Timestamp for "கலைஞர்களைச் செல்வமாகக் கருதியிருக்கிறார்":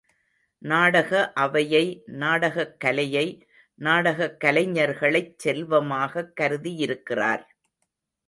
4.43-7.43